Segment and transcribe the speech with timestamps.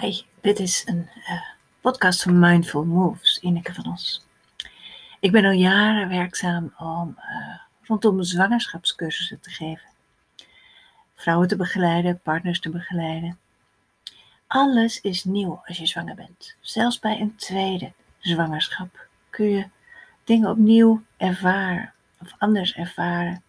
[0.00, 1.42] Hi, dit is een uh,
[1.80, 4.26] podcast van Mindful Moves, Ineke van Os.
[5.20, 9.88] Ik ben al jaren werkzaam om uh, rondom zwangerschapscursussen te geven.
[11.14, 13.38] Vrouwen te begeleiden, partners te begeleiden.
[14.46, 16.56] Alles is nieuw als je zwanger bent.
[16.60, 19.68] Zelfs bij een tweede zwangerschap kun je
[20.24, 23.42] dingen opnieuw ervaren of anders ervaren.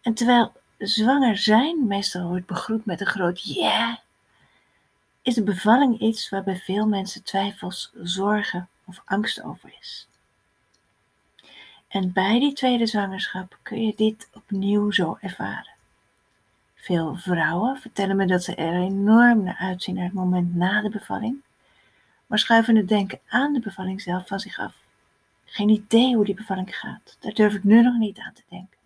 [0.00, 3.96] En terwijl zwanger zijn meestal wordt begroet met een groot ja, yeah,
[5.28, 10.08] is de bevalling iets waar bij veel mensen twijfels, zorgen of angst over is.
[11.88, 15.74] En bij die tweede zwangerschap kun je dit opnieuw zo ervaren.
[16.74, 20.90] Veel vrouwen vertellen me dat ze er enorm naar uitzien naar het moment na de
[20.90, 21.42] bevalling,
[22.26, 24.76] maar schuiven het denken aan de bevalling zelf van zich af.
[25.44, 28.78] Geen idee hoe die bevalling gaat, daar durf ik nu nog niet aan te denken.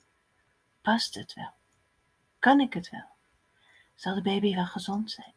[0.80, 1.50] Past het wel?
[2.38, 3.06] Kan ik het wel?
[3.94, 5.32] Zal de baby wel gezond zijn?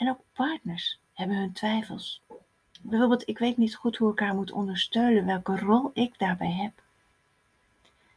[0.00, 2.20] En ook partners hebben hun twijfels.
[2.80, 6.72] Bijvoorbeeld, ik weet niet goed hoe ik elkaar moet ondersteunen, welke rol ik daarbij heb.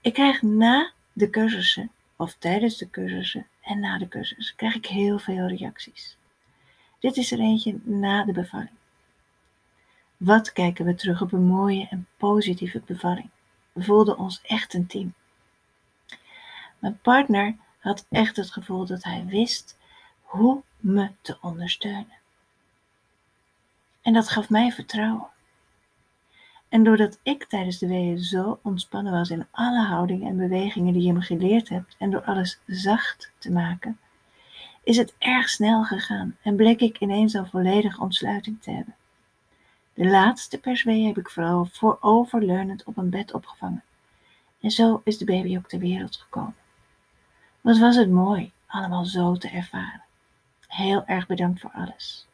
[0.00, 4.86] Ik krijg na de cursussen, of tijdens de cursussen en na de cursussen, krijg ik
[4.86, 6.16] heel veel reacties.
[6.98, 8.76] Dit is er eentje na de bevalling.
[10.16, 13.28] Wat kijken we terug op een mooie en positieve bevalling?
[13.72, 15.14] We voelden ons echt een team.
[16.78, 19.78] Mijn partner had echt het gevoel dat hij wist
[20.22, 22.20] hoe me te ondersteunen.
[24.02, 25.26] En dat gaf mij vertrouwen.
[26.68, 31.02] En doordat ik tijdens de weeën zo ontspannen was in alle houdingen en bewegingen die
[31.02, 33.98] je me geleerd hebt en door alles zacht te maken,
[34.84, 38.94] is het erg snel gegaan en bleek ik ineens al volledig ontsluiting te hebben.
[39.94, 43.82] De laatste perswee heb ik vooral vooroverleunend op een bed opgevangen.
[44.60, 46.54] En zo is de baby ook ter wereld gekomen.
[47.60, 50.02] Wat was het mooi, allemaal zo te ervaren.
[50.66, 52.26] Heel erg bedankt voor alles.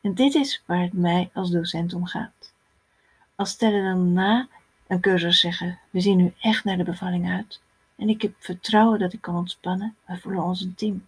[0.00, 2.52] En dit is waar het mij als docent om gaat.
[3.34, 4.48] Als stellen dan na
[4.86, 7.60] een cursus zeggen: We zien nu echt naar de bevalling uit.
[7.96, 9.96] En ik heb vertrouwen dat ik kan ontspannen.
[10.04, 11.06] We voelen ons een team.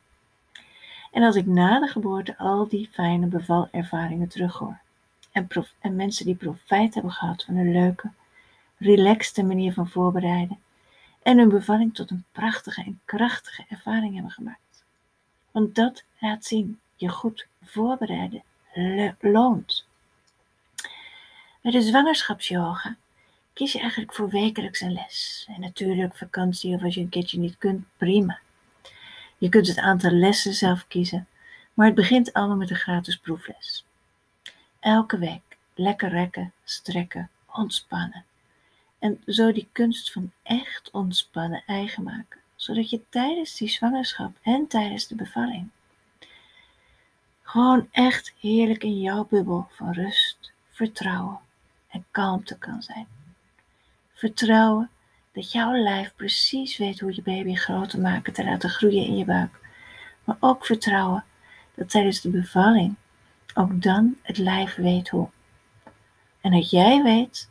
[1.12, 4.80] En als ik na de geboorte al die fijne bevalervaringen terughoor.
[5.32, 5.48] En,
[5.78, 8.10] en mensen die profijt hebben gehad van een leuke,
[8.78, 10.58] relaxte manier van voorbereiden.
[11.22, 14.84] En hun bevalling tot een prachtige en krachtige ervaring hebben gemaakt.
[15.50, 18.42] Want dat laat zien, je goed voorbereiden
[19.20, 19.86] loont.
[21.60, 22.96] Bij de zwangerschapsyoga
[23.52, 25.46] kies je eigenlijk voor wekelijks een les.
[25.54, 28.38] En natuurlijk vakantie of als je een keertje niet kunt, prima.
[29.38, 31.26] Je kunt het aantal lessen zelf kiezen,
[31.74, 33.84] maar het begint allemaal met een gratis proefles.
[34.82, 38.24] Elke week lekker rekken, strekken, ontspannen.
[38.98, 44.66] En zo die kunst van echt ontspannen eigen maken, zodat je tijdens die zwangerschap en
[44.66, 45.70] tijdens de bevalling
[47.52, 51.38] gewoon echt heerlijk in jouw bubbel van rust, vertrouwen
[51.88, 53.06] en kalmte kan zijn.
[54.14, 54.90] Vertrouwen
[55.32, 59.24] dat jouw lijf precies weet hoe je baby groter maken te laten groeien in je
[59.24, 59.60] buik.
[60.24, 61.24] Maar ook vertrouwen
[61.74, 62.94] dat tijdens de bevalling
[63.54, 65.28] ook dan het lijf weet hoe.
[66.40, 67.50] En dat jij weet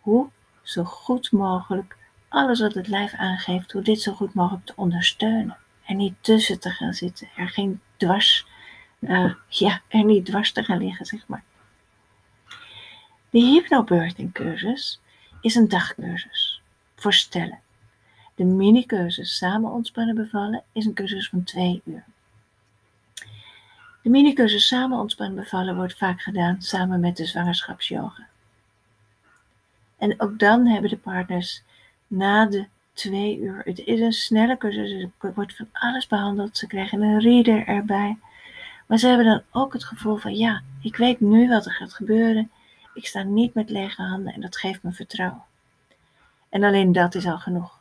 [0.00, 0.28] hoe
[0.62, 1.96] zo goed mogelijk
[2.28, 5.56] alles wat het lijf aangeeft, hoe dit zo goed mogelijk te ondersteunen.
[5.84, 8.46] Er niet tussen te gaan zitten, er geen dwars,
[9.00, 11.42] uh, ja, er niet dwars te gaan liggen, zeg maar.
[13.30, 15.00] De hypnobirthing cursus
[15.40, 16.62] is een dagcursus
[16.96, 17.60] voor stellen.
[18.34, 22.04] De mini-cursus Samen ontspannen bevallen is een cursus van twee uur.
[24.08, 28.26] De mini-cursus Samen ontspannen bevallen wordt vaak gedaan samen met de zwangerschapsyoga.
[29.98, 31.62] En ook dan hebben de partners
[32.06, 36.66] na de twee uur, het is een snelle cursus, er wordt van alles behandeld, ze
[36.66, 38.18] krijgen een reader erbij.
[38.86, 41.94] Maar ze hebben dan ook het gevoel van, ja, ik weet nu wat er gaat
[41.94, 42.50] gebeuren.
[42.94, 45.42] Ik sta niet met lege handen en dat geeft me vertrouwen.
[46.48, 47.78] En alleen dat is al genoeg.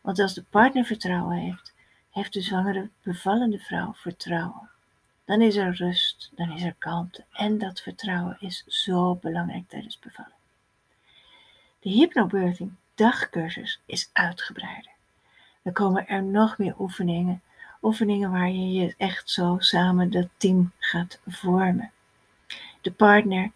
[0.00, 1.74] Want als de partner vertrouwen heeft,
[2.10, 4.72] heeft de zwangere bevallende vrouw vertrouwen.
[5.24, 7.24] Dan is er rust, dan is er kalmte.
[7.32, 10.32] En dat vertrouwen is zo belangrijk tijdens bevallen.
[11.80, 14.92] De hypnobirthing dagcursus is uitgebreider.
[15.62, 17.42] Dan komen er nog meer oefeningen.
[17.82, 21.90] Oefeningen waar je je echt zo samen dat team gaat vormen.
[22.80, 23.50] De partner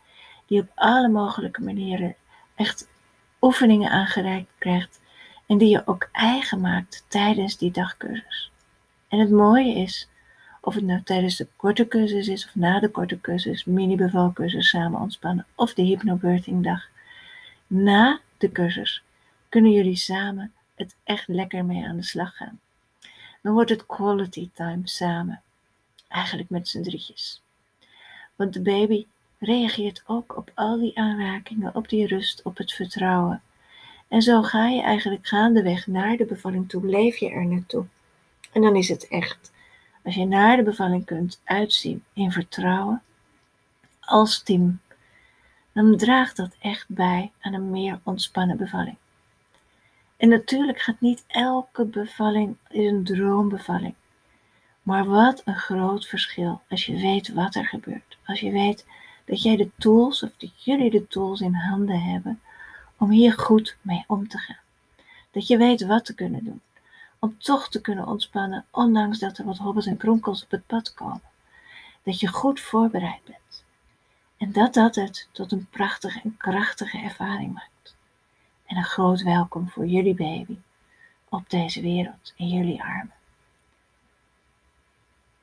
[0.47, 2.17] die op alle mogelijke manieren
[2.55, 2.89] echt
[3.41, 5.01] oefeningen aangereikt krijgt
[5.47, 8.51] en die je ook eigen maakt tijdens die dagcursus.
[9.09, 10.09] En het mooie is,
[10.69, 15.01] of het nou tijdens de korte cursus is of na de korte cursus, mini-bevalcursus samen
[15.01, 16.83] ontspannen of de hypnobirthing dag.
[17.67, 19.03] Na de cursus
[19.49, 22.61] kunnen jullie samen het echt lekker mee aan de slag gaan.
[23.43, 25.43] Dan wordt het quality time samen.
[26.09, 27.43] Eigenlijk met z'n drietjes.
[28.37, 29.07] Want de baby
[29.39, 33.43] reageert ook op al die aanrakingen, op die rust, op het vertrouwen.
[34.09, 37.85] En zo ga je eigenlijk gaandeweg naar de bevalling toe, leef je er naartoe.
[38.53, 39.53] En dan is het echt,
[40.09, 43.03] als je naar de bevalling kunt uitzien in vertrouwen,
[44.01, 44.81] als team,
[45.73, 48.97] dan draagt dat echt bij aan een meer ontspannen bevalling.
[50.17, 53.95] En natuurlijk gaat niet elke bevalling een droombevalling.
[54.83, 58.19] Maar wat een groot verschil als je weet wat er gebeurt.
[58.25, 58.87] Als je weet
[59.25, 62.41] dat jij de tools, of dat jullie de tools in handen hebben
[62.99, 64.61] om hier goed mee om te gaan.
[65.31, 66.61] Dat je weet wat te kunnen doen.
[67.19, 70.95] Om toch te kunnen ontspannen, ondanks dat er wat hobbels en kronkels op het pad
[70.95, 71.23] komen.
[72.03, 73.65] Dat je goed voorbereid bent.
[74.37, 77.97] En dat dat het tot een prachtige en krachtige ervaring maakt.
[78.67, 80.59] En een groot welkom voor jullie baby
[81.29, 83.13] op deze wereld in jullie armen.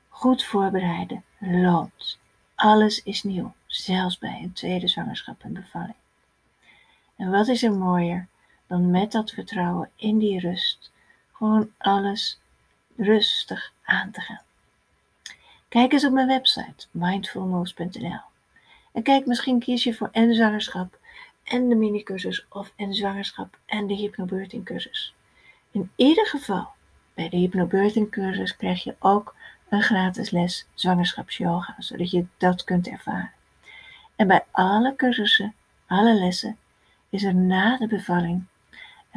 [0.08, 2.18] Goed voorbereiden loont.
[2.54, 5.96] Alles is nieuw, zelfs bij een tweede zwangerschap en bevalling.
[7.16, 8.28] En wat is er mooier
[8.66, 10.90] dan met dat vertrouwen in die rust
[11.36, 12.38] gewoon alles
[12.96, 14.40] rustig aan te gaan.
[15.68, 18.20] Kijk eens op mijn website mindfulmoves.nl
[18.92, 20.98] en kijk misschien kies je voor en zwangerschap
[21.44, 25.14] en de minicursus of en zwangerschap en de hypnobirthing cursus.
[25.70, 26.68] In ieder geval,
[27.14, 29.34] bij de hypnobirthing cursus krijg je ook
[29.68, 33.32] een gratis les zwangerschapsyoga, zodat je dat kunt ervaren.
[34.16, 35.54] En bij alle cursussen,
[35.86, 36.56] alle lessen,
[37.08, 38.44] is er na de bevalling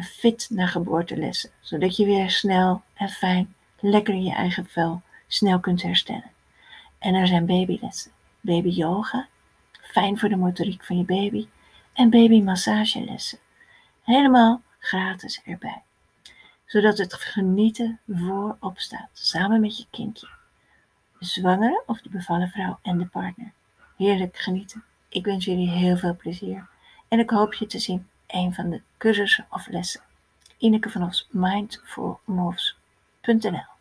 [0.03, 5.59] fit naar geboortelessen, zodat je weer snel en fijn, lekker in je eigen vel, snel
[5.59, 6.31] kunt herstellen.
[6.99, 8.11] En er zijn babylessen,
[8.41, 9.27] baby yoga,
[9.81, 11.47] fijn voor de motoriek van je baby,
[11.93, 13.39] en baby massagelessen.
[14.03, 15.83] Helemaal gratis erbij.
[16.65, 20.27] Zodat het genieten voorop staat, samen met je kindje.
[21.19, 23.51] De zwangere of de bevallen vrouw en de partner.
[23.97, 24.83] Heerlijk genieten.
[25.09, 26.67] Ik wens jullie heel veel plezier.
[27.07, 30.01] En ik hoop je te zien een van de cursussen of lessen.
[30.57, 33.77] Ineke van ons mindfulmoves.nl